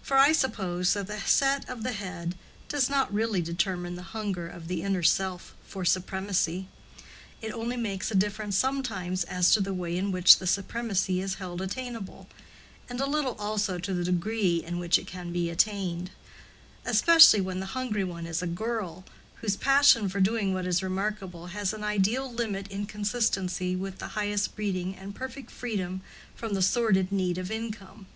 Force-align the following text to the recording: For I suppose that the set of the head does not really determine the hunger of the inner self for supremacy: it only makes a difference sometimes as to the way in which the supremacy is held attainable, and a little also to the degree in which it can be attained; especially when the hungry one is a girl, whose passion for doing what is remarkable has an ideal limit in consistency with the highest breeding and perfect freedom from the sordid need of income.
For 0.00 0.16
I 0.16 0.32
suppose 0.32 0.94
that 0.94 1.06
the 1.06 1.20
set 1.20 1.68
of 1.68 1.82
the 1.82 1.92
head 1.92 2.34
does 2.70 2.88
not 2.88 3.12
really 3.12 3.42
determine 3.42 3.94
the 3.94 4.02
hunger 4.16 4.48
of 4.48 4.68
the 4.68 4.80
inner 4.80 5.02
self 5.02 5.52
for 5.66 5.84
supremacy: 5.84 6.66
it 7.42 7.52
only 7.52 7.76
makes 7.76 8.10
a 8.10 8.14
difference 8.14 8.56
sometimes 8.56 9.22
as 9.24 9.52
to 9.52 9.60
the 9.60 9.74
way 9.74 9.98
in 9.98 10.10
which 10.12 10.38
the 10.38 10.46
supremacy 10.46 11.20
is 11.20 11.34
held 11.34 11.60
attainable, 11.60 12.26
and 12.88 13.02
a 13.02 13.06
little 13.06 13.34
also 13.34 13.76
to 13.78 13.92
the 13.92 14.02
degree 14.04 14.64
in 14.64 14.78
which 14.78 14.98
it 14.98 15.06
can 15.06 15.30
be 15.30 15.50
attained; 15.50 16.10
especially 16.86 17.42
when 17.42 17.60
the 17.60 17.66
hungry 17.76 18.02
one 18.02 18.26
is 18.26 18.40
a 18.40 18.46
girl, 18.46 19.04
whose 19.42 19.56
passion 19.58 20.08
for 20.08 20.20
doing 20.22 20.54
what 20.54 20.66
is 20.66 20.82
remarkable 20.82 21.48
has 21.48 21.74
an 21.74 21.84
ideal 21.84 22.32
limit 22.32 22.66
in 22.68 22.86
consistency 22.86 23.76
with 23.76 23.98
the 23.98 24.08
highest 24.16 24.56
breeding 24.56 24.96
and 24.96 25.14
perfect 25.14 25.50
freedom 25.50 26.00
from 26.34 26.54
the 26.54 26.62
sordid 26.62 27.12
need 27.12 27.36
of 27.36 27.50
income. 27.50 28.06